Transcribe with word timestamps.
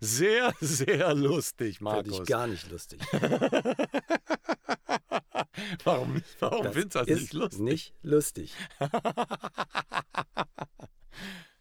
Sehr, 0.00 0.52
sehr 0.60 1.14
lustig, 1.14 1.80
Markus. 1.80 2.02
Finde 2.02 2.22
ich 2.22 2.28
gar 2.28 2.46
nicht 2.46 2.70
lustig. 2.70 3.00
warum 5.84 6.22
warum 6.40 6.72
findest 6.72 6.94
du 6.94 6.98
das 7.00 7.08
ist 7.08 7.20
nicht 7.20 7.32
lustig? 7.32 7.60
Nicht 7.60 7.94
lustig. 8.02 8.52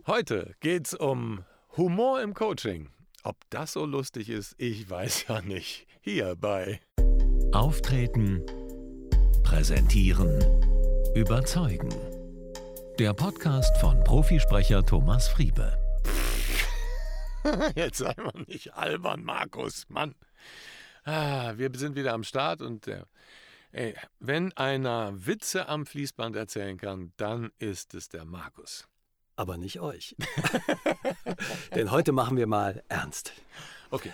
Heute 0.05 0.55
geht's 0.59 0.94
um 0.94 1.46
Humor 1.78 2.21
im 2.21 2.34
Coaching. 2.34 2.90
Ob 3.24 3.38
das 3.50 3.74
so 3.74 3.86
lustig 3.86 4.30
ist, 4.30 4.55
ich 4.58 4.90
weiß 4.90 5.28
ja 5.30 5.42
nicht. 5.42 5.88
Hier 6.02 6.36
bei 6.36 6.82
Auftreten, 7.54 8.44
präsentieren, 9.44 10.44
überzeugen. 11.16 11.90
Der 13.00 13.12
Podcast 13.16 13.75
von 13.78 14.04
Profisprecher 14.04 14.86
Thomas 14.86 15.28
Friebe. 15.28 15.80
Jetzt 17.76 17.98
sei 17.98 18.13
mal 18.18 18.44
nicht 18.45 18.76
albern, 18.76 19.23
Markus, 19.23 19.90
Mann. 19.90 20.13
Ah, 21.04 21.54
wir 21.58 21.71
sind 21.73 21.95
wieder 21.95 22.13
am 22.13 22.23
Start 22.23 22.62
und 22.62 22.88
äh, 22.88 23.02
ey, 23.71 23.95
wenn 24.20 24.52
einer 24.54 25.26
Witze 25.26 25.68
am 25.70 25.88
Fließband 25.88 26.35
erzählen 26.35 26.77
kann, 26.77 27.13
dann 27.18 27.52
ist 27.58 27.95
es 27.95 28.09
der 28.09 28.26
Markus. 28.26 28.88
Aber 29.38 29.57
nicht 29.57 29.80
euch. 29.80 30.16
Denn 31.76 31.90
heute 31.90 32.12
machen 32.12 32.38
wir 32.38 32.46
mal 32.46 32.84
ernst. 32.90 33.34
Okay. 33.90 34.13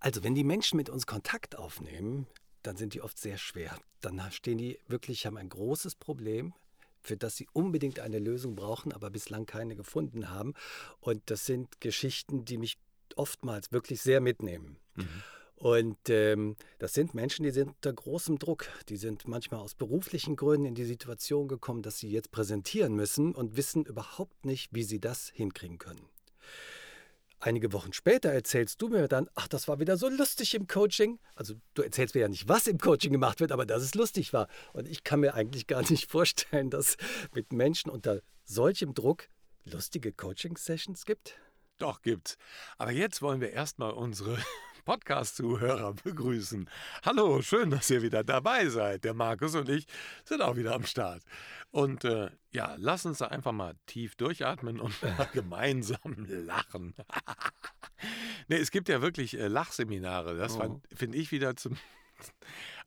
Also, 0.00 0.24
wenn 0.24 0.34
die 0.34 0.44
Menschen 0.44 0.78
mit 0.78 0.88
uns 0.88 1.06
Kontakt 1.06 1.56
aufnehmen, 1.56 2.26
dann 2.62 2.78
sind 2.78 2.94
die 2.94 3.02
oft 3.02 3.18
sehr 3.18 3.36
schwer. 3.36 3.78
Dann 4.00 4.18
stehen 4.32 4.56
die 4.56 4.78
wirklich, 4.88 5.26
haben 5.26 5.36
ein 5.36 5.50
großes 5.50 5.94
Problem, 5.96 6.54
für 7.02 7.16
das 7.16 7.36
sie 7.36 7.48
unbedingt 7.52 8.00
eine 8.00 8.18
Lösung 8.18 8.56
brauchen, 8.56 8.92
aber 8.92 9.10
bislang 9.10 9.46
keine 9.46 9.76
gefunden 9.76 10.30
haben. 10.30 10.54
Und 11.00 11.22
das 11.26 11.46
sind 11.46 11.80
Geschichten, 11.80 12.44
die 12.44 12.58
mich 12.58 12.78
oftmals 13.16 13.72
wirklich 13.72 14.00
sehr 14.02 14.20
mitnehmen. 14.20 14.76
Mhm. 14.96 15.22
Und 15.56 15.98
ähm, 16.08 16.54
das 16.78 16.94
sind 16.94 17.14
Menschen, 17.14 17.42
die 17.42 17.50
sind 17.50 17.70
unter 17.70 17.92
großem 17.92 18.38
Druck. 18.38 18.68
Die 18.88 18.96
sind 18.96 19.26
manchmal 19.26 19.60
aus 19.60 19.74
beruflichen 19.74 20.36
Gründen 20.36 20.66
in 20.66 20.74
die 20.76 20.84
Situation 20.84 21.48
gekommen, 21.48 21.82
dass 21.82 21.98
sie 21.98 22.10
jetzt 22.10 22.30
präsentieren 22.30 22.94
müssen 22.94 23.34
und 23.34 23.56
wissen 23.56 23.84
überhaupt 23.84 24.46
nicht, 24.46 24.72
wie 24.72 24.84
sie 24.84 25.00
das 25.00 25.30
hinkriegen 25.30 25.78
können. 25.78 26.08
Einige 27.40 27.72
Wochen 27.72 27.92
später 27.92 28.30
erzählst 28.30 28.82
du 28.82 28.88
mir 28.88 29.06
dann, 29.06 29.28
ach, 29.36 29.46
das 29.46 29.68
war 29.68 29.78
wieder 29.78 29.96
so 29.96 30.08
lustig 30.08 30.54
im 30.54 30.66
Coaching. 30.66 31.20
Also 31.36 31.54
du 31.74 31.82
erzählst 31.82 32.14
mir 32.16 32.22
ja 32.22 32.28
nicht, 32.28 32.48
was 32.48 32.66
im 32.66 32.78
Coaching 32.78 33.12
gemacht 33.12 33.38
wird, 33.38 33.52
aber 33.52 33.64
dass 33.64 33.82
es 33.82 33.94
lustig 33.94 34.32
war. 34.32 34.48
Und 34.72 34.88
ich 34.88 35.04
kann 35.04 35.20
mir 35.20 35.34
eigentlich 35.34 35.68
gar 35.68 35.88
nicht 35.88 36.10
vorstellen, 36.10 36.70
dass 36.70 36.96
mit 37.32 37.52
Menschen 37.52 37.90
unter 37.90 38.20
solchem 38.44 38.92
Druck 38.92 39.28
lustige 39.64 40.12
Coaching-Sessions 40.12 41.04
gibt. 41.04 41.38
Doch 41.78 42.02
gibt's. 42.02 42.36
Aber 42.76 42.90
jetzt 42.90 43.22
wollen 43.22 43.40
wir 43.40 43.52
erstmal 43.52 43.92
unsere 43.92 44.36
Podcast-Zuhörer 44.88 45.92
begrüßen. 46.02 46.66
Hallo, 47.04 47.42
schön, 47.42 47.68
dass 47.68 47.90
ihr 47.90 48.00
wieder 48.00 48.24
dabei 48.24 48.68
seid. 48.70 49.04
Der 49.04 49.12
Markus 49.12 49.54
und 49.54 49.68
ich 49.68 49.84
sind 50.24 50.40
auch 50.40 50.56
wieder 50.56 50.74
am 50.74 50.86
Start. 50.86 51.22
Und 51.70 52.04
äh, 52.06 52.30
ja, 52.52 52.74
lass 52.78 53.04
uns 53.04 53.18
da 53.18 53.26
einfach 53.26 53.52
mal 53.52 53.74
tief 53.84 54.16
durchatmen 54.16 54.80
und 54.80 54.94
mal 55.18 55.28
gemeinsam 55.34 56.24
lachen. 56.26 56.94
nee, 58.48 58.56
es 58.56 58.70
gibt 58.70 58.88
ja 58.88 59.02
wirklich 59.02 59.38
äh, 59.38 59.48
Lachseminare. 59.48 60.38
Das 60.38 60.56
Oh. 60.58 60.80
finde 60.94 61.18
ich 61.18 61.32
wieder 61.32 61.54
zum. 61.54 61.76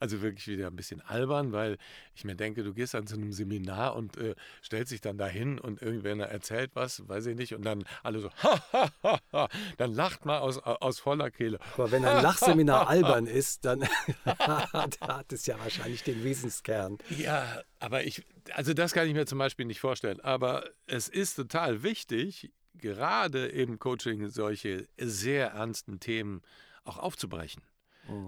Also 0.00 0.20
wirklich 0.20 0.48
wieder 0.48 0.66
ein 0.66 0.76
bisschen 0.76 1.00
albern, 1.00 1.52
weil 1.52 1.78
ich 2.14 2.24
mir 2.24 2.34
denke, 2.34 2.64
du 2.64 2.74
gehst 2.74 2.94
dann 2.94 3.06
zu 3.06 3.14
einem 3.14 3.32
Seminar 3.32 3.94
und 3.94 4.16
äh, 4.16 4.34
stellst 4.62 4.92
dich 4.92 5.00
dann 5.00 5.16
dahin 5.16 5.58
und 5.58 5.80
irgendwer 5.80 6.28
erzählt 6.28 6.72
was, 6.74 7.08
weiß 7.08 7.26
ich 7.26 7.36
nicht, 7.36 7.54
und 7.54 7.64
dann 7.64 7.84
alle 8.02 8.20
so, 8.20 8.30
ha, 8.42 8.62
ha, 8.72 8.90
ha, 9.02 9.20
ha, 9.32 9.48
dann 9.76 9.92
lacht 9.92 10.24
mal 10.24 10.38
aus, 10.38 10.58
aus 10.58 10.98
voller 10.98 11.30
Kehle. 11.30 11.58
Aber 11.74 11.90
wenn 11.92 12.04
ein 12.04 12.22
Lachseminar 12.22 12.88
albern 12.88 13.26
ist, 13.26 13.64
dann 13.64 13.84
hat 14.26 15.32
es 15.32 15.46
ja 15.46 15.58
wahrscheinlich 15.60 16.02
den 16.02 16.24
Wesenskern. 16.24 16.98
Ja, 17.10 17.62
aber 17.78 18.04
ich, 18.04 18.24
also 18.54 18.74
das 18.74 18.92
kann 18.92 19.06
ich 19.06 19.14
mir 19.14 19.26
zum 19.26 19.38
Beispiel 19.38 19.66
nicht 19.66 19.80
vorstellen. 19.80 20.20
Aber 20.20 20.64
es 20.86 21.08
ist 21.08 21.34
total 21.34 21.82
wichtig, 21.82 22.52
gerade 22.74 23.46
im 23.46 23.78
Coaching 23.78 24.28
solche 24.28 24.88
sehr 24.98 25.48
ernsten 25.48 26.00
Themen 26.00 26.42
auch 26.84 26.98
aufzubrechen. 26.98 27.62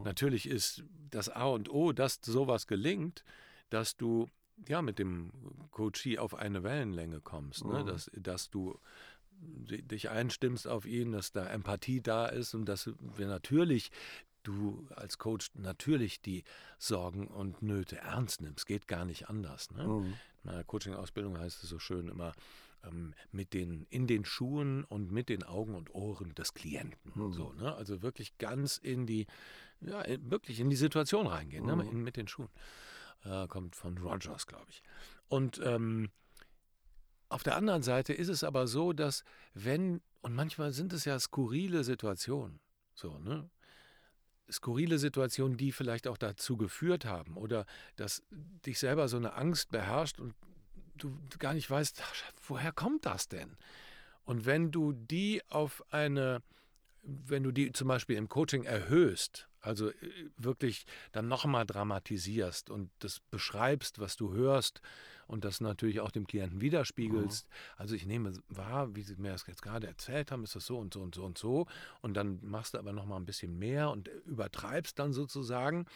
Natürlich 0.05 0.49
ist 0.49 0.83
das 1.11 1.28
A 1.28 1.45
und 1.47 1.69
O, 1.71 1.93
dass 1.93 2.21
sowas 2.22 2.67
gelingt, 2.67 3.25
dass 3.71 3.97
du 3.97 4.28
ja 4.69 4.83
mit 4.83 4.99
dem 4.99 5.31
Coachee 5.71 6.19
auf 6.19 6.34
eine 6.34 6.62
Wellenlänge 6.62 7.21
kommst, 7.21 7.65
ne? 7.65 7.84
dass, 7.84 8.11
dass 8.15 8.50
du 8.50 8.78
di- 9.31 9.83
dich 9.83 10.11
einstimmst 10.11 10.67
auf 10.69 10.87
ihn, 10.87 11.12
dass 11.12 11.33
da 11.33 11.47
Empathie 11.47 12.00
da 12.00 12.27
ist 12.27 12.55
und 12.55 12.67
dass 12.67 12.91
wir 12.99 13.27
natürlich 13.27 13.91
du 14.43 14.87
als 14.94 15.17
Coach 15.19 15.50
natürlich 15.55 16.21
die 16.21 16.44
Sorgen 16.78 17.28
und 17.28 17.62
Nöte 17.62 17.97
ernst 17.97 18.43
nimmst. 18.43 18.67
Geht 18.67 18.87
gar 18.87 19.06
nicht 19.06 19.28
anders. 19.31 19.71
Ne? 19.71 19.84
Mhm. 19.89 20.05
In 20.05 20.50
meiner 20.50 20.65
Coaching-Ausbildung 20.65 21.39
heißt 21.39 21.62
es 21.62 21.71
so 21.71 21.78
schön 21.78 22.09
immer, 22.09 22.33
ähm, 22.84 23.15
mit 23.33 23.55
den, 23.55 23.87
in 23.89 24.06
den 24.06 24.27
Schuhen 24.27 24.84
und 24.84 25.11
mit 25.11 25.31
den 25.31 25.44
Augen 25.44 25.75
und 25.75 25.94
Ohren 25.94 26.34
des 26.34 26.53
Klienten. 26.53 27.11
So, 27.33 27.55
ne? 27.55 27.75
Also 27.75 28.03
wirklich 28.03 28.37
ganz 28.37 28.77
in 28.77 29.06
die, 29.06 29.27
ja, 29.87 30.05
wirklich 30.31 30.61
in 30.61 30.71
die 30.71 30.77
Situation 30.77 31.27
reingehen, 31.27 31.65
ne? 31.67 31.72
in, 31.91 32.03
mit 32.03 32.17
den 32.17 32.28
Schuhen. 32.28 32.49
Äh, 33.25 33.47
kommt 33.49 33.75
von 33.77 33.97
Rogers, 33.99 34.47
glaube 34.47 34.67
ich. 34.69 34.83
Und 35.28 35.61
ähm, 35.65 36.11
auf 37.28 37.43
der 37.43 37.56
anderen 37.56 37.83
Seite 37.83 38.12
ist 38.12 38.28
es 38.28 38.44
aber 38.44 38.67
so, 38.67 38.93
dass 38.93 39.25
wenn, 39.55 40.03
und 40.21 40.34
manchmal 40.34 40.73
sind 40.73 40.93
es 40.93 41.05
ja 41.05 41.19
skurrile 41.19 41.84
Situationen, 41.84 42.61
so, 42.94 43.19
ne? 43.19 43.50
Skurrile 44.50 44.99
Situationen, 44.99 45.56
die 45.56 45.73
vielleicht 45.73 46.06
auch 46.06 46.19
dazu 46.19 46.59
geführt 46.59 47.06
haben 47.06 47.39
oder 47.39 47.65
dass 47.97 48.23
dich 48.31 48.78
selber 48.78 49.09
so 49.09 49.17
eine 49.17 49.33
Angst 49.33 49.71
beherrscht 49.71 50.21
und 50.21 50.34
du 50.99 51.19
gar 51.39 51.55
nicht 51.55 51.71
weißt, 51.71 52.03
woher 52.47 52.71
kommt 52.71 53.06
das 53.06 53.27
denn? 53.28 53.56
Und 54.25 54.44
wenn 54.44 54.71
du 54.71 54.93
die 54.93 55.43
auf 55.49 55.83
eine, 55.91 56.43
wenn 57.03 57.43
du 57.43 57.53
die 57.53 57.73
zum 57.73 57.89
Beispiel 57.89 58.17
im 58.17 58.28
Coaching 58.28 58.65
erhöhst, 58.65 59.49
also 59.65 59.91
äh, 59.91 59.95
wirklich 60.37 60.87
dann 61.13 61.29
nochmal 61.29 61.67
dramatisierst 61.67 62.71
und 62.71 62.91
das 62.99 63.21
beschreibst, 63.31 63.99
was 63.99 64.17
du 64.17 64.33
hörst 64.33 64.81
und 65.27 65.45
das 65.45 65.61
natürlich 65.61 66.01
auch 66.01 66.11
dem 66.11 66.27
Klienten 66.27 66.61
widerspiegelst. 66.61 67.49
Also 67.77 67.95
ich 67.95 68.07
nehme 68.07 68.33
wahr, 68.49 68.95
wie 68.95 69.03
Sie 69.03 69.17
mir 69.17 69.33
das 69.33 69.47
jetzt 69.47 69.62
gerade 69.62 69.87
erzählt 69.87 70.31
haben, 70.31 70.45
ist 70.45 70.57
das 70.57 70.67
so 70.67 70.79
und 70.79 70.95
so 70.95 71.01
und 71.01 71.15
so 71.15 71.25
und 71.25 71.39
so. 71.39 71.67
Und 72.01 72.15
dann 72.15 72.39
machst 72.43 72.75
du 72.75 72.79
aber 72.79 72.93
nochmal 72.93 73.19
ein 73.19 73.27
bisschen 73.27 73.59
mehr 73.59 73.91
und 73.91 74.09
übertreibst 74.27 74.99
dann 74.99 75.12
sozusagen 75.12 75.87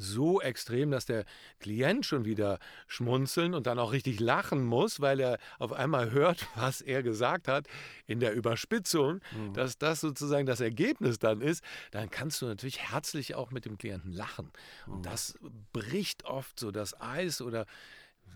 so 0.00 0.40
extrem, 0.40 0.90
dass 0.90 1.04
der 1.04 1.24
Klient 1.58 2.06
schon 2.06 2.24
wieder 2.24 2.58
schmunzeln 2.88 3.54
und 3.54 3.66
dann 3.66 3.78
auch 3.78 3.92
richtig 3.92 4.18
lachen 4.18 4.64
muss, 4.64 5.00
weil 5.00 5.20
er 5.20 5.38
auf 5.58 5.72
einmal 5.72 6.10
hört, 6.10 6.48
was 6.56 6.80
er 6.80 7.02
gesagt 7.02 7.48
hat 7.48 7.66
in 8.06 8.18
der 8.18 8.32
Überspitzung, 8.34 9.20
dass 9.52 9.78
das 9.78 10.00
sozusagen 10.00 10.46
das 10.46 10.60
Ergebnis 10.60 11.18
dann 11.18 11.40
ist, 11.42 11.62
dann 11.90 12.10
kannst 12.10 12.40
du 12.40 12.46
natürlich 12.46 12.80
herzlich 12.90 13.34
auch 13.34 13.50
mit 13.50 13.66
dem 13.66 13.78
Klienten 13.78 14.12
lachen. 14.12 14.50
Und 14.86 15.06
das 15.06 15.38
bricht 15.72 16.24
oft 16.24 16.58
so 16.58 16.70
das 16.70 16.98
Eis 17.00 17.42
oder 17.42 17.66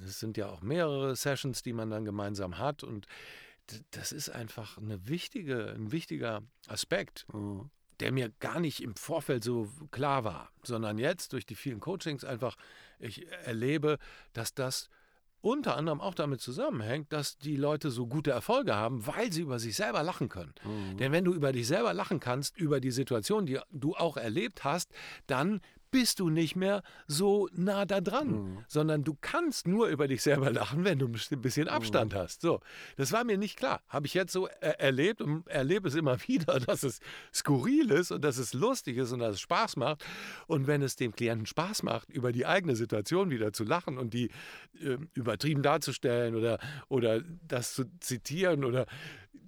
es 0.04 0.20
sind 0.20 0.36
ja 0.36 0.48
auch 0.48 0.62
mehrere 0.62 1.16
Sessions, 1.16 1.62
die 1.62 1.72
man 1.72 1.90
dann 1.90 2.04
gemeinsam 2.04 2.58
hat 2.58 2.82
und 2.82 3.06
das 3.92 4.12
ist 4.12 4.28
einfach 4.28 4.78
eine 4.78 5.08
wichtige, 5.08 5.70
ein 5.70 5.90
wichtiger 5.90 6.42
Aspekt 6.68 7.26
der 8.00 8.12
mir 8.12 8.30
gar 8.40 8.60
nicht 8.60 8.82
im 8.82 8.96
Vorfeld 8.96 9.44
so 9.44 9.68
klar 9.90 10.24
war, 10.24 10.50
sondern 10.62 10.98
jetzt 10.98 11.32
durch 11.32 11.46
die 11.46 11.54
vielen 11.54 11.80
Coachings 11.80 12.24
einfach, 12.24 12.56
ich 12.98 13.30
erlebe, 13.44 13.98
dass 14.32 14.54
das 14.54 14.88
unter 15.40 15.76
anderem 15.76 16.00
auch 16.00 16.14
damit 16.14 16.40
zusammenhängt, 16.40 17.12
dass 17.12 17.36
die 17.36 17.56
Leute 17.56 17.90
so 17.90 18.06
gute 18.06 18.30
Erfolge 18.30 18.74
haben, 18.74 19.06
weil 19.06 19.30
sie 19.30 19.42
über 19.42 19.58
sich 19.58 19.76
selber 19.76 20.02
lachen 20.02 20.30
können. 20.30 20.54
Denn 20.98 21.12
wenn 21.12 21.24
du 21.24 21.34
über 21.34 21.52
dich 21.52 21.66
selber 21.66 21.92
lachen 21.92 22.18
kannst, 22.18 22.56
über 22.56 22.80
die 22.80 22.90
Situation, 22.90 23.44
die 23.44 23.60
du 23.70 23.94
auch 23.94 24.16
erlebt 24.16 24.64
hast, 24.64 24.90
dann 25.26 25.60
bist 25.94 26.18
du 26.18 26.28
nicht 26.28 26.56
mehr 26.56 26.82
so 27.06 27.48
nah 27.52 27.84
da 27.84 28.00
dran, 28.00 28.64
sondern 28.66 29.04
du 29.04 29.16
kannst 29.20 29.68
nur 29.68 29.86
über 29.86 30.08
dich 30.08 30.22
selber 30.22 30.50
lachen, 30.50 30.82
wenn 30.82 30.98
du 30.98 31.06
ein 31.06 31.40
bisschen 31.40 31.68
Abstand 31.68 32.16
hast. 32.16 32.40
So, 32.40 32.58
das 32.96 33.12
war 33.12 33.22
mir 33.22 33.38
nicht 33.38 33.56
klar. 33.56 33.80
Habe 33.88 34.08
ich 34.08 34.14
jetzt 34.14 34.32
so 34.32 34.48
er 34.60 34.80
erlebt 34.80 35.22
und 35.22 35.46
erlebe 35.46 35.86
es 35.86 35.94
immer 35.94 36.18
wieder, 36.26 36.58
dass 36.58 36.82
es 36.82 36.98
skurril 37.32 37.92
ist 37.92 38.10
und 38.10 38.24
dass 38.24 38.38
es 38.38 38.54
lustig 38.54 38.96
ist 38.96 39.12
und 39.12 39.20
dass 39.20 39.36
es 39.36 39.40
Spaß 39.42 39.76
macht. 39.76 40.04
Und 40.48 40.66
wenn 40.66 40.82
es 40.82 40.96
dem 40.96 41.14
Klienten 41.14 41.46
Spaß 41.46 41.84
macht, 41.84 42.10
über 42.10 42.32
die 42.32 42.44
eigene 42.44 42.74
Situation 42.74 43.30
wieder 43.30 43.52
zu 43.52 43.62
lachen 43.62 43.96
und 43.96 44.14
die 44.14 44.30
äh, 44.80 44.98
übertrieben 45.12 45.62
darzustellen 45.62 46.34
oder, 46.34 46.58
oder 46.88 47.22
das 47.46 47.72
zu 47.72 47.84
zitieren 48.00 48.64
oder 48.64 48.86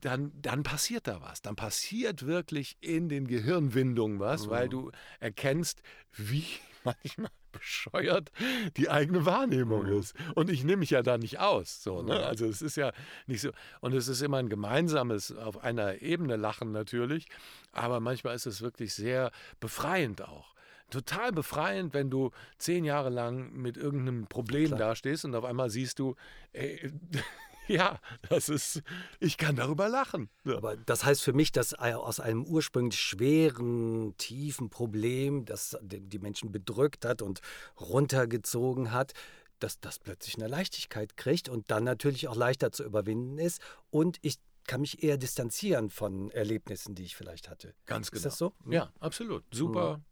dann, 0.06 0.30
dann 0.40 0.62
passiert 0.62 1.08
da 1.08 1.20
was. 1.20 1.42
Dann 1.42 1.56
passiert 1.56 2.26
wirklich 2.26 2.76
in 2.80 3.08
den 3.08 3.26
Gehirnwindungen 3.26 4.20
was, 4.20 4.48
weil 4.48 4.68
du 4.68 4.92
erkennst, 5.18 5.82
wie 6.12 6.46
manchmal 6.84 7.32
bescheuert 7.50 8.30
die 8.76 8.88
eigene 8.88 9.26
Wahrnehmung 9.26 9.86
mhm. 9.86 9.98
ist. 9.98 10.14
Und 10.36 10.48
ich 10.48 10.62
nehme 10.62 10.78
mich 10.78 10.90
ja 10.90 11.02
da 11.02 11.18
nicht 11.18 11.40
aus. 11.40 11.82
So, 11.82 12.02
ne? 12.02 12.24
Also 12.24 12.46
es 12.46 12.62
ist 12.62 12.76
ja 12.76 12.92
nicht 13.26 13.40
so. 13.40 13.50
Und 13.80 13.94
es 13.94 14.06
ist 14.06 14.22
immer 14.22 14.36
ein 14.36 14.48
gemeinsames, 14.48 15.34
auf 15.36 15.64
einer 15.64 16.00
Ebene 16.00 16.36
Lachen 16.36 16.70
natürlich. 16.70 17.26
Aber 17.72 17.98
manchmal 17.98 18.36
ist 18.36 18.46
es 18.46 18.62
wirklich 18.62 18.94
sehr 18.94 19.32
befreiend 19.58 20.22
auch 20.22 20.54
total 20.90 21.32
befreiend, 21.32 21.94
wenn 21.94 22.10
du 22.10 22.30
zehn 22.58 22.84
Jahre 22.84 23.10
lang 23.10 23.52
mit 23.52 23.76
irgendeinem 23.76 24.26
Problem 24.26 24.68
Klar. 24.68 24.78
dastehst 24.78 25.24
und 25.24 25.34
auf 25.34 25.44
einmal 25.44 25.70
siehst 25.70 25.98
du, 25.98 26.14
ey, 26.52 26.92
ja, 27.80 27.98
das 28.28 28.48
ist, 28.48 28.82
ich 29.20 29.36
kann 29.36 29.56
darüber 29.56 29.88
lachen. 29.88 30.28
Ja. 30.44 30.56
Aber 30.56 30.76
das 30.76 31.04
heißt 31.04 31.22
für 31.22 31.32
mich, 31.32 31.52
dass 31.52 31.74
aus 31.74 32.20
einem 32.20 32.44
ursprünglich 32.44 33.00
schweren, 33.00 34.16
tiefen 34.18 34.70
Problem, 34.70 35.44
das 35.44 35.76
die 35.82 36.18
Menschen 36.18 36.52
bedrückt 36.52 37.04
hat 37.04 37.22
und 37.22 37.40
runtergezogen 37.80 38.92
hat, 38.92 39.12
dass 39.58 39.80
das 39.80 39.98
plötzlich 39.98 40.36
eine 40.36 40.48
Leichtigkeit 40.48 41.16
kriegt 41.16 41.48
und 41.48 41.70
dann 41.70 41.84
natürlich 41.84 42.28
auch 42.28 42.36
leichter 42.36 42.72
zu 42.72 42.84
überwinden 42.84 43.38
ist. 43.38 43.60
Und 43.90 44.18
ich 44.22 44.38
kann 44.66 44.80
mich 44.80 45.02
eher 45.02 45.16
distanzieren 45.16 45.90
von 45.90 46.30
Erlebnissen, 46.30 46.94
die 46.94 47.04
ich 47.04 47.16
vielleicht 47.16 47.48
hatte. 47.48 47.74
Ganz 47.86 48.10
genau. 48.10 48.18
Ist 48.18 48.26
das 48.26 48.38
so? 48.38 48.52
Ja, 48.68 48.92
absolut. 49.00 49.44
Super. 49.52 49.98
Mhm. 49.98 50.04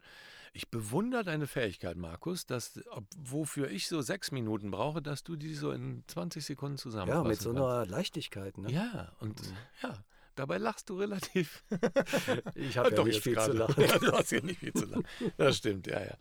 Ich 0.56 0.70
bewundere 0.70 1.24
deine 1.24 1.48
Fähigkeit, 1.48 1.96
Markus, 1.96 2.46
dass, 2.46 2.80
wofür 3.18 3.70
ich 3.72 3.88
so 3.88 4.00
sechs 4.02 4.30
Minuten 4.30 4.70
brauche, 4.70 5.02
dass 5.02 5.24
du 5.24 5.34
die 5.34 5.52
so 5.52 5.72
in 5.72 6.04
20 6.06 6.44
Sekunden 6.44 6.78
zusammenfassen 6.78 7.24
Ja, 7.24 7.28
mit 7.28 7.40
so 7.40 7.50
einer 7.50 7.78
kannst. 7.78 7.90
Leichtigkeit. 7.90 8.58
Ne? 8.58 8.70
Ja, 8.70 9.12
und 9.18 9.42
mhm. 9.42 9.56
ja, 9.82 10.04
dabei 10.36 10.58
lachst 10.58 10.90
du 10.90 10.96
relativ. 10.96 11.64
ich 12.54 12.78
habe 12.78 12.90
ja 12.96 13.02
nicht 13.02 13.20
viel 13.20 13.34
grade. 13.34 13.50
zu 13.50 13.58
lachen. 13.58 13.84
Ja, 13.88 13.98
du 13.98 14.12
hast 14.12 14.30
ja 14.30 14.40
nicht 14.42 14.60
viel 14.60 14.72
zu 14.72 14.84
lachen. 14.84 15.04
Das 15.36 15.56
stimmt, 15.56 15.88
ja, 15.88 16.00
ja. 16.00 16.16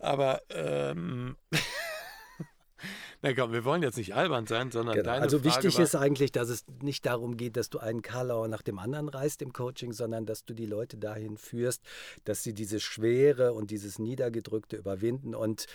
Aber 0.00 0.42
ähm, 0.48 1.36
na 3.22 3.34
komm, 3.34 3.52
wir 3.52 3.64
wollen 3.64 3.82
jetzt 3.82 3.98
nicht 3.98 4.14
albern 4.14 4.46
sein, 4.46 4.70
sondern 4.70 4.94
genau. 4.94 5.10
deine 5.10 5.22
Also 5.22 5.38
Frage 5.38 5.64
wichtig 5.64 5.78
ist 5.78 5.94
eigentlich, 5.94 6.32
dass 6.32 6.48
es 6.48 6.64
nicht 6.80 7.04
darum 7.04 7.36
geht, 7.36 7.56
dass 7.56 7.68
du 7.68 7.78
einen 7.78 8.00
Karlauer 8.00 8.48
nach 8.48 8.62
dem 8.62 8.78
anderen 8.78 9.08
reißt 9.08 9.42
im 9.42 9.52
Coaching, 9.52 9.92
sondern 9.92 10.24
dass 10.24 10.44
du 10.44 10.54
die 10.54 10.66
Leute 10.66 10.96
dahin 10.96 11.36
führst, 11.36 11.82
dass 12.24 12.42
sie 12.42 12.54
diese 12.54 12.80
Schwere 12.80 13.52
und 13.52 13.70
dieses 13.70 13.98
Niedergedrückte 13.98 14.76
überwinden 14.76 15.34
und 15.34 15.66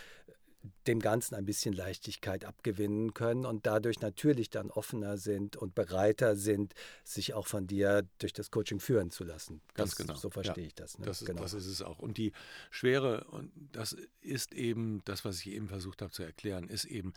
dem 0.87 0.99
Ganzen 0.99 1.35
ein 1.35 1.45
bisschen 1.45 1.73
Leichtigkeit 1.73 2.45
abgewinnen 2.45 3.13
können 3.13 3.45
und 3.45 3.65
dadurch 3.65 3.99
natürlich 4.01 4.49
dann 4.49 4.71
offener 4.71 5.17
sind 5.17 5.55
und 5.55 5.75
bereiter 5.75 6.35
sind, 6.35 6.73
sich 7.03 7.33
auch 7.33 7.47
von 7.47 7.67
dir 7.67 8.07
durch 8.19 8.33
das 8.33 8.51
Coaching 8.51 8.79
führen 8.79 9.11
zu 9.11 9.23
lassen. 9.23 9.61
Ganz 9.73 9.91
das, 9.91 9.97
genau. 9.97 10.15
So 10.15 10.29
verstehe 10.29 10.63
ja. 10.63 10.67
ich 10.67 10.75
das. 10.75 10.97
Ne? 10.97 11.05
Das, 11.05 11.21
ist, 11.21 11.27
genau. 11.27 11.41
das 11.41 11.53
ist 11.53 11.67
es 11.67 11.81
auch. 11.81 11.99
Und 11.99 12.17
die 12.17 12.31
Schwere, 12.71 13.25
und 13.25 13.51
das 13.71 13.95
ist 14.21 14.53
eben 14.53 15.01
das, 15.05 15.25
was 15.25 15.39
ich 15.39 15.47
eben 15.47 15.67
versucht 15.67 16.01
habe 16.01 16.11
zu 16.11 16.23
erklären, 16.23 16.67
ist 16.67 16.85
eben, 16.85 17.13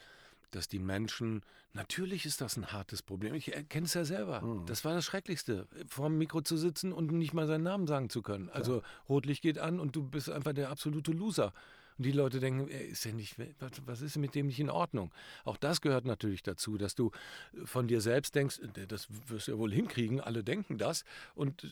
dass 0.51 0.69
die 0.69 0.79
Menschen, 0.79 1.43
natürlich 1.73 2.25
ist 2.25 2.41
das 2.41 2.57
ein 2.57 2.73
hartes 2.73 3.03
Problem. 3.03 3.35
Ich 3.35 3.53
kenne 3.69 3.87
es 3.87 3.95
ja 3.95 4.05
selber. 4.05 4.41
Mhm. 4.41 4.67
Das 4.67 4.85
war 4.85 4.95
das 4.95 5.05
Schrecklichste, 5.05 5.67
vor 5.89 6.09
dem 6.09 6.19
Mikro 6.19 6.41
zu 6.41 6.57
sitzen 6.57 6.93
und 6.93 7.13
nicht 7.13 7.35
mal 7.35 7.47
seinen 7.47 7.65
Namen 7.65 7.87
sagen 7.87 8.09
zu 8.09 8.23
können. 8.23 8.49
Also 8.51 8.77
ja. 8.77 8.83
Rotlicht 9.09 9.43
geht 9.43 9.59
an 9.59 9.79
und 9.81 9.95
du 9.95 10.03
bist 10.05 10.31
einfach 10.31 10.53
der 10.53 10.71
absolute 10.71 11.13
Loser. 11.13 11.53
Und 11.99 12.05
die 12.05 12.13
Leute 12.13 12.39
denken, 12.39 12.69
ist 12.69 13.05
ja 13.05 13.13
nicht, 13.13 13.37
was 13.85 14.01
ist 14.01 14.17
mit 14.17 14.35
dem 14.37 14.47
nicht 14.47 14.61
in 14.61 14.71
Ordnung? 14.71 15.13
Auch 15.45 15.57
das 15.57 15.81
gehört 15.81 16.05
natürlich 16.05 16.43
dazu, 16.45 16.79
dass 16.79 16.95
du 16.95 17.11
von 17.65 17.89
dir 17.89 18.01
selbst 18.01 18.37
denkst, 18.37 18.61
das 18.89 19.09
wirst 19.27 19.49
du 19.49 19.53
ja 19.53 19.59
wohl 19.59 19.73
hinkriegen, 19.73 20.21
alle 20.21 20.45
denken 20.45 20.79
das. 20.79 21.05
Und 21.35 21.67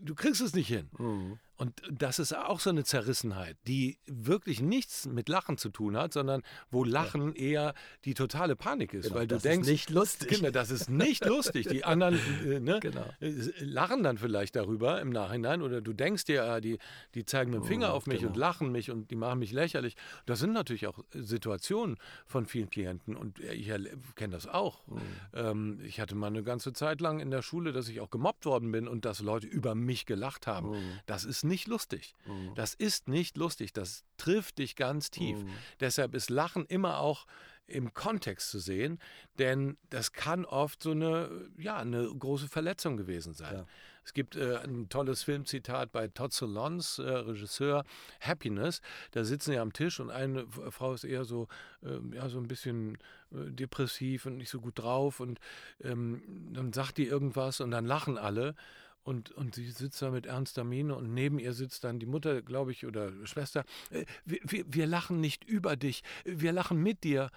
du 0.00 0.14
kriegst 0.14 0.40
es 0.40 0.54
nicht 0.54 0.68
hin. 0.68 0.90
Mhm. 0.98 1.38
Und 1.56 1.82
das 1.90 2.18
ist 2.18 2.36
auch 2.36 2.58
so 2.58 2.70
eine 2.70 2.82
Zerrissenheit, 2.82 3.56
die 3.68 3.98
wirklich 4.06 4.60
nichts 4.60 5.06
mit 5.06 5.28
Lachen 5.28 5.56
zu 5.56 5.68
tun 5.68 5.96
hat, 5.96 6.12
sondern 6.12 6.42
wo 6.70 6.82
Lachen 6.82 7.34
ja. 7.36 7.42
eher 7.42 7.74
die 8.04 8.14
totale 8.14 8.56
Panik 8.56 8.92
ist. 8.92 9.04
Genau, 9.04 9.14
weil 9.14 9.28
du 9.28 9.36
das 9.36 9.44
denkst, 9.44 9.68
ist 9.68 9.72
nicht 9.72 9.90
lustig. 9.90 10.28
Kinder, 10.28 10.50
das 10.50 10.70
ist 10.70 10.90
nicht 10.90 11.24
lustig. 11.24 11.68
Die 11.68 11.84
anderen 11.84 12.18
äh, 12.44 12.58
ne, 12.58 12.80
genau. 12.80 13.06
Äh, 13.20 13.32
lachen 13.60 14.02
dann 14.02 14.18
vielleicht 14.18 14.56
darüber 14.56 15.00
im 15.00 15.10
Nachhinein 15.10 15.62
oder 15.62 15.80
du 15.80 15.92
denkst 15.92 16.24
dir, 16.24 16.44
ah, 16.44 16.60
die, 16.60 16.78
die 17.14 17.24
zeigen 17.24 17.52
mit 17.52 17.60
dem 17.60 17.66
Finger 17.66 17.92
oh, 17.92 17.96
auf 17.96 18.06
mich 18.06 18.20
genau. 18.20 18.32
und 18.32 18.36
lachen 18.36 18.72
mich 18.72 18.90
und 18.90 19.12
die 19.12 19.16
machen 19.16 19.38
mich 19.38 19.52
lächerlich. 19.52 19.96
Das 20.26 20.40
sind 20.40 20.52
natürlich 20.52 20.88
auch 20.88 20.98
Situationen 21.12 21.98
von 22.26 22.46
vielen 22.46 22.68
Klienten 22.68 23.14
und 23.14 23.38
ich 23.38 23.70
kenne 24.16 24.32
das 24.32 24.48
auch. 24.48 24.84
Mhm. 24.88 25.00
Ähm, 25.34 25.80
ich 25.84 26.00
hatte 26.00 26.16
mal 26.16 26.26
eine 26.26 26.42
ganze 26.42 26.72
Zeit 26.72 27.00
lang 27.00 27.20
in 27.20 27.30
der 27.30 27.42
Schule, 27.42 27.72
dass 27.72 27.88
ich 27.88 28.00
auch 28.00 28.10
gemobbt 28.10 28.44
worden 28.44 28.72
bin 28.72 28.88
und 28.88 29.04
dass 29.04 29.20
Leute 29.20 29.46
über 29.46 29.76
mich 29.76 30.04
gelacht 30.04 30.48
haben. 30.48 30.70
Mhm. 30.70 31.00
Das 31.06 31.24
ist 31.24 31.43
nicht 31.44 31.68
lustig. 31.68 32.14
Mhm. 32.26 32.54
Das 32.54 32.74
ist 32.74 33.08
nicht 33.08 33.36
lustig. 33.36 33.72
Das 33.72 34.04
trifft 34.16 34.58
dich 34.58 34.76
ganz 34.76 35.10
tief. 35.10 35.38
Mhm. 35.38 35.50
Deshalb 35.80 36.14
ist 36.14 36.30
Lachen 36.30 36.66
immer 36.66 36.98
auch 36.98 37.26
im 37.66 37.94
Kontext 37.94 38.50
zu 38.50 38.58
sehen, 38.58 38.98
denn 39.38 39.78
das 39.88 40.12
kann 40.12 40.44
oft 40.44 40.82
so 40.82 40.90
eine, 40.90 41.48
ja, 41.56 41.76
eine 41.76 42.06
große 42.06 42.48
Verletzung 42.48 42.96
gewesen 42.96 43.32
sein. 43.32 43.54
Ja. 43.54 43.66
Es 44.04 44.12
gibt 44.12 44.36
äh, 44.36 44.58
ein 44.58 44.90
tolles 44.90 45.22
Filmzitat 45.22 45.90
bei 45.90 46.08
Todd 46.08 46.32
Solondz, 46.32 46.98
äh, 46.98 47.02
Regisseur 47.08 47.84
Happiness. 48.20 48.82
Da 49.12 49.24
sitzen 49.24 49.52
sie 49.52 49.58
am 49.58 49.72
Tisch 49.72 49.98
und 49.98 50.10
eine 50.10 50.46
Frau 50.46 50.92
ist 50.92 51.04
eher 51.04 51.24
so, 51.24 51.48
äh, 51.82 52.14
ja, 52.14 52.28
so 52.28 52.38
ein 52.38 52.46
bisschen 52.46 52.98
äh, 53.32 53.50
depressiv 53.50 54.26
und 54.26 54.36
nicht 54.36 54.50
so 54.50 54.60
gut 54.60 54.78
drauf 54.78 55.20
und 55.20 55.40
ähm, 55.82 56.50
dann 56.52 56.74
sagt 56.74 56.98
die 56.98 57.06
irgendwas 57.06 57.60
und 57.60 57.70
dann 57.70 57.86
lachen 57.86 58.18
alle 58.18 58.54
und, 59.04 59.30
und 59.32 59.54
sie 59.54 59.70
sitzt 59.70 60.00
da 60.02 60.10
mit 60.10 60.26
ernster 60.26 60.64
Miene 60.64 60.94
und 60.96 61.12
neben 61.12 61.38
ihr 61.38 61.52
sitzt 61.52 61.84
dann 61.84 62.00
die 62.00 62.06
Mutter, 62.06 62.42
glaube 62.42 62.72
ich, 62.72 62.86
oder 62.86 63.12
Schwester. 63.26 63.64
Äh, 63.90 64.06
wir, 64.24 64.40
wir, 64.42 64.64
wir 64.66 64.86
lachen 64.86 65.20
nicht 65.20 65.44
über 65.44 65.76
dich, 65.76 66.02
wir 66.24 66.52
lachen 66.52 66.82
mit 66.82 67.04
dir. 67.04 67.30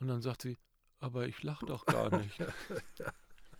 Und 0.00 0.06
dann 0.08 0.22
sagt 0.22 0.42
sie, 0.42 0.56
aber 1.00 1.26
ich 1.26 1.42
lache 1.42 1.66
doch 1.66 1.86
gar 1.86 2.16
nicht. 2.16 2.38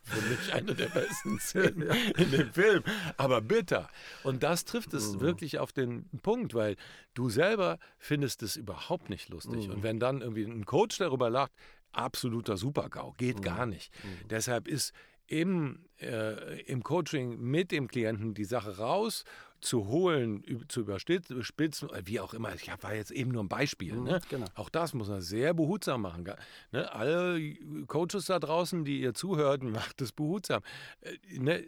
Für 0.03 0.23
mich 0.23 0.55
eine 0.55 0.75
der 0.75 0.89
besten 0.89 1.39
Szenen 1.41 1.83
in 2.17 2.31
dem 2.31 2.53
Film. 2.53 2.83
Aber 3.19 3.43
bitter. 3.43 3.91
Und 4.23 4.43
das 4.43 4.65
trifft 4.65 4.95
es 4.95 5.15
mhm. 5.15 5.21
wirklich 5.21 5.59
auf 5.59 5.73
den 5.73 6.09
Punkt, 6.23 6.55
weil 6.55 6.77
du 7.15 7.29
selber 7.29 7.79
findest 7.99 8.43
es 8.43 8.57
überhaupt 8.57 9.11
nicht 9.11 9.29
lustig. 9.29 9.67
Mhm. 9.67 9.75
Und 9.75 9.83
wenn 9.83 10.01
dann 10.01 10.23
irgendwie 10.23 10.45
ein 10.45 10.65
Coach 10.65 10.97
darüber 10.99 11.29
lacht, 11.29 11.53
absoluter 11.93 12.57
Supergau, 12.57 13.15
geht 13.19 13.39
mhm. 13.39 13.43
gar 13.43 13.67
nicht. 13.67 13.93
Mhm. 14.03 14.29
Deshalb 14.29 14.67
ist 14.69 14.95
im, 15.29 15.79
äh, 16.01 16.61
im 16.63 16.83
Coaching 16.83 17.39
mit 17.39 17.71
dem 17.71 17.87
Klienten 17.87 18.35
die 18.35 18.45
Sache 18.45 18.79
raus 18.79 19.25
zu 19.61 19.89
holen, 19.89 20.65
zu 20.69 20.81
überspitzen, 20.81 21.91
äh, 21.91 22.03
wie 22.05 22.21
auch 22.21 22.33
immer. 22.35 22.55
Ich 22.55 22.71
war 22.83 22.95
jetzt 22.95 23.11
eben 23.11 23.31
nur 23.31 23.45
ein 23.45 23.49
Beispiel. 23.49 23.95
Mhm, 23.95 24.05
ne? 24.05 24.21
Genau. 24.29 24.47
Auch 24.55 24.71
das 24.71 24.95
muss 24.95 25.09
man 25.09 25.21
sehr 25.21 25.55
behutsam 25.55 26.03
machen. 26.03 26.25
Ne? 26.73 26.93
Alle 26.93 27.55
Coaches 27.87 28.27
da 28.27 28.39
draußen, 28.39 28.85
die 28.85 29.01
ihr 29.01 29.15
zuhört, 29.15 29.63
macht 29.65 30.01
es 30.01 30.13
behutsam. 30.13 30.63
Äh, 31.01 31.39
ne? 31.39 31.65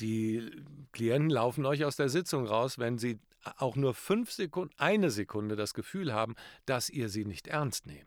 Die 0.00 0.50
Klienten 0.92 1.30
laufen 1.30 1.64
euch 1.64 1.84
aus 1.84 1.96
der 1.96 2.08
Sitzung 2.08 2.46
raus, 2.46 2.78
wenn 2.78 2.98
sie 2.98 3.18
auch 3.58 3.76
nur 3.76 3.94
fünf 3.94 4.30
Sekunden, 4.30 4.74
eine 4.78 5.10
Sekunde 5.10 5.56
das 5.56 5.74
Gefühl 5.74 6.12
haben, 6.12 6.34
dass 6.66 6.90
ihr 6.90 7.08
sie 7.08 7.24
nicht 7.24 7.46
ernst 7.46 7.86
nehmt. 7.86 8.06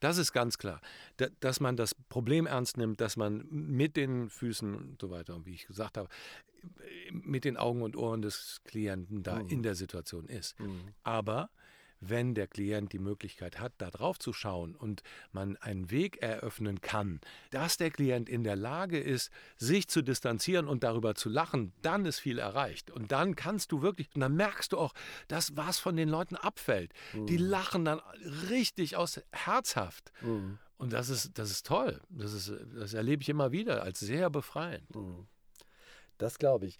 Das 0.00 0.18
ist 0.18 0.32
ganz 0.32 0.58
klar, 0.58 0.80
dass 1.40 1.60
man 1.60 1.76
das 1.76 1.94
Problem 1.94 2.46
ernst 2.46 2.76
nimmt, 2.76 3.00
dass 3.00 3.16
man 3.16 3.46
mit 3.50 3.96
den 3.96 4.30
Füßen 4.30 4.74
und 4.74 5.00
so 5.00 5.10
weiter, 5.10 5.44
wie 5.46 5.54
ich 5.54 5.66
gesagt 5.66 5.96
habe, 5.96 6.08
mit 7.10 7.44
den 7.44 7.56
Augen 7.56 7.82
und 7.82 7.96
Ohren 7.96 8.22
des 8.22 8.60
Klienten 8.64 9.22
da 9.22 9.42
mhm. 9.42 9.48
in 9.48 9.62
der 9.62 9.74
Situation 9.74 10.26
ist. 10.26 10.58
Mhm. 10.58 10.94
Aber 11.04 11.50
wenn 12.02 12.34
der 12.34 12.48
Klient 12.48 12.92
die 12.92 12.98
Möglichkeit 12.98 13.60
hat, 13.60 13.72
da 13.78 13.90
drauf 13.90 14.18
zu 14.18 14.32
schauen 14.32 14.74
und 14.74 15.02
man 15.30 15.56
einen 15.58 15.90
Weg 15.90 16.20
eröffnen 16.20 16.80
kann, 16.80 17.20
dass 17.50 17.76
der 17.76 17.90
Klient 17.90 18.28
in 18.28 18.44
der 18.44 18.56
Lage 18.56 18.98
ist, 18.98 19.30
sich 19.56 19.88
zu 19.88 20.02
distanzieren 20.02 20.66
und 20.66 20.82
darüber 20.82 21.14
zu 21.14 21.28
lachen, 21.28 21.72
dann 21.80 22.04
ist 22.04 22.18
viel 22.18 22.38
erreicht. 22.38 22.90
Und 22.90 23.12
dann 23.12 23.36
kannst 23.36 23.72
du 23.72 23.82
wirklich, 23.82 24.08
und 24.14 24.20
dann 24.20 24.34
merkst 24.34 24.72
du 24.72 24.78
auch, 24.78 24.94
dass 25.28 25.56
was 25.56 25.78
von 25.78 25.96
den 25.96 26.08
Leuten 26.08 26.36
abfällt. 26.36 26.92
Mhm. 27.12 27.26
Die 27.26 27.36
lachen 27.36 27.84
dann 27.84 28.00
richtig 28.50 28.96
aus 28.96 29.20
herzhaft. 29.30 30.12
Mhm. 30.22 30.58
Und 30.76 30.92
das 30.92 31.08
ist, 31.08 31.38
das 31.38 31.52
ist 31.52 31.66
toll. 31.66 32.00
Das, 32.08 32.32
ist, 32.32 32.52
das 32.74 32.92
erlebe 32.92 33.22
ich 33.22 33.28
immer 33.28 33.52
wieder 33.52 33.82
als 33.84 34.00
sehr 34.00 34.30
befreiend. 34.30 34.92
Mhm. 34.94 35.28
Das 36.18 36.38
glaube 36.38 36.66
ich. 36.66 36.78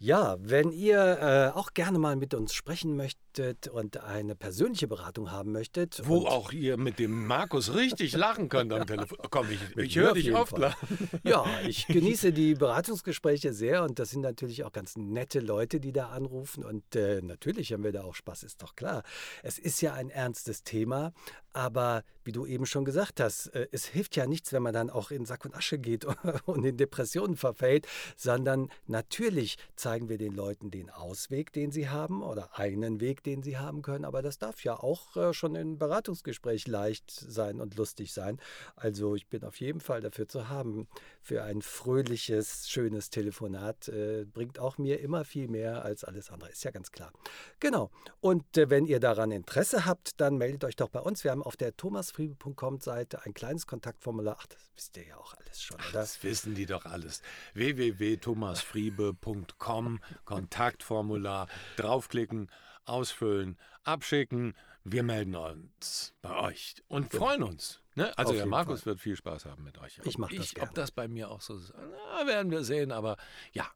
Ja, 0.00 0.36
wenn 0.38 0.70
ihr 0.70 1.52
äh, 1.54 1.58
auch 1.58 1.74
gerne 1.74 1.98
mal 1.98 2.14
mit 2.14 2.32
uns 2.32 2.54
sprechen 2.54 2.94
möchtet 2.94 3.66
und 3.66 3.96
eine 3.96 4.36
persönliche 4.36 4.86
Beratung 4.86 5.32
haben 5.32 5.50
möchtet. 5.50 6.00
Wo 6.04 6.24
auch 6.26 6.52
ihr 6.52 6.76
mit 6.76 7.00
dem 7.00 7.26
Markus 7.26 7.74
richtig 7.74 8.12
lachen 8.12 8.48
könnt 8.48 8.72
am 8.72 8.86
Telefon. 8.86 9.18
Komm, 9.30 9.48
ich, 9.50 9.76
ich 9.76 9.96
höre 9.96 10.14
dich 10.14 10.32
oft 10.32 10.56
lachen. 10.56 11.10
Ja, 11.24 11.44
ich 11.66 11.88
genieße 11.88 12.32
die 12.32 12.54
Beratungsgespräche 12.54 13.52
sehr 13.52 13.82
und 13.82 13.98
das 13.98 14.10
sind 14.10 14.20
natürlich 14.20 14.62
auch 14.62 14.72
ganz 14.72 14.96
nette 14.96 15.40
Leute, 15.40 15.80
die 15.80 15.92
da 15.92 16.10
anrufen 16.10 16.64
und 16.64 16.94
äh, 16.94 17.20
natürlich 17.20 17.72
haben 17.72 17.82
wir 17.82 17.92
da 17.92 18.04
auch 18.04 18.14
Spaß, 18.14 18.44
ist 18.44 18.62
doch 18.62 18.76
klar. 18.76 19.02
Es 19.42 19.58
ist 19.58 19.80
ja 19.80 19.94
ein 19.94 20.10
ernstes 20.10 20.62
Thema, 20.62 21.12
Aber 21.58 22.04
wie 22.22 22.30
du 22.30 22.46
eben 22.46 22.66
schon 22.66 22.84
gesagt 22.84 23.18
hast, 23.18 23.48
äh, 23.48 23.66
es 23.72 23.86
hilft 23.86 24.14
ja 24.14 24.28
nichts, 24.28 24.52
wenn 24.52 24.62
man 24.62 24.72
dann 24.72 24.90
auch 24.90 25.10
in 25.10 25.24
Sack 25.24 25.44
und 25.44 25.56
Asche 25.56 25.76
geht 25.76 26.04
und 26.44 26.62
in 26.62 26.76
Depressionen 26.76 27.36
verfällt, 27.36 27.88
sondern 28.16 28.68
natürlich 28.86 29.56
zeigen 29.74 30.08
wir 30.08 30.18
den 30.18 30.34
Leuten 30.34 30.70
den 30.70 30.88
Ausweg, 30.88 31.52
den 31.52 31.72
sie 31.72 31.88
haben 31.88 32.22
oder 32.22 32.56
einen 32.56 33.00
Weg, 33.00 33.24
den 33.24 33.42
sie 33.42 33.58
haben 33.58 33.82
können. 33.82 34.04
Aber 34.04 34.22
das 34.22 34.38
darf 34.38 34.62
ja 34.62 34.78
auch 34.78 35.16
äh, 35.16 35.34
schon 35.34 35.56
im 35.56 35.78
Beratungsgespräch 35.78 36.68
leicht 36.68 37.10
sein 37.10 37.60
und 37.60 37.76
lustig 37.76 38.12
sein. 38.12 38.38
Also 38.76 39.16
ich 39.16 39.26
bin 39.26 39.42
auf 39.42 39.58
jeden 39.58 39.80
Fall 39.80 40.00
dafür 40.00 40.28
zu 40.28 40.48
haben. 40.48 40.86
Für 41.20 41.42
ein 41.42 41.60
fröhliches, 41.60 42.70
schönes 42.70 43.10
Telefonat 43.10 43.88
äh, 43.88 44.26
bringt 44.26 44.60
auch 44.60 44.78
mir 44.78 45.00
immer 45.00 45.24
viel 45.24 45.48
mehr 45.48 45.84
als 45.84 46.04
alles 46.04 46.30
andere. 46.30 46.50
Ist 46.50 46.62
ja 46.62 46.70
ganz 46.70 46.92
klar. 46.92 47.10
Genau. 47.58 47.90
Und 48.20 48.44
wenn 48.54 48.86
ihr 48.86 49.00
daran 49.00 49.32
Interesse 49.32 49.86
habt, 49.86 50.20
dann 50.20 50.36
meldet 50.36 50.62
euch 50.64 50.76
doch 50.76 50.88
bei 50.88 51.00
uns. 51.00 51.24
Wir 51.24 51.32
haben 51.32 51.47
auf 51.48 51.56
der 51.56 51.74
thomasfriebe.com 51.74 52.78
Seite 52.78 53.24
ein 53.24 53.32
kleines 53.32 53.66
Kontaktformular. 53.66 54.36
Ach, 54.38 54.46
das 54.46 54.70
wisst 54.74 54.98
ihr 54.98 55.06
ja 55.06 55.16
auch 55.16 55.32
alles 55.32 55.62
schon, 55.62 55.78
oder? 55.78 55.92
Das 55.92 56.22
wissen 56.22 56.54
die 56.54 56.66
doch 56.66 56.84
alles. 56.84 57.22
www.thomasfriebe.com 57.54 60.00
Kontaktformular 60.26 61.48
draufklicken, 61.76 62.50
ausfüllen, 62.84 63.56
abschicken. 63.82 64.54
Wir 64.84 65.02
melden 65.02 65.36
uns 65.36 66.12
bei 66.20 66.38
euch 66.38 66.74
und 66.86 67.14
freuen 67.14 67.42
uns. 67.42 67.80
Ne? 67.94 68.12
Also 68.18 68.34
der 68.34 68.44
Markus 68.44 68.82
Fall. 68.82 68.92
wird 68.92 69.00
viel 69.00 69.16
Spaß 69.16 69.46
haben 69.46 69.64
mit 69.64 69.78
euch. 69.78 69.98
Ich 70.04 70.18
mache 70.18 70.36
das 70.36 70.52
gerne. 70.52 70.68
Ob 70.68 70.74
das 70.74 70.90
bei 70.90 71.08
mir 71.08 71.30
auch 71.30 71.40
so 71.40 71.56
ist, 71.56 71.72
na, 71.74 72.26
werden 72.26 72.50
wir 72.50 72.62
sehen. 72.62 72.92
Aber 72.92 73.16
ja, 73.52 73.66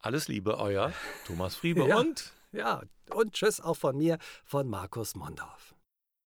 alles 0.00 0.26
Liebe, 0.26 0.58
euer 0.58 0.92
Thomas 1.24 1.54
Friebe 1.54 1.84
ja. 1.88 1.98
und 1.98 2.34
ja, 2.50 2.82
und 3.10 3.34
tschüss 3.34 3.60
auch 3.60 3.76
von 3.76 3.96
mir, 3.96 4.18
von 4.44 4.68
Markus 4.68 5.14
Mondorf. 5.14 5.76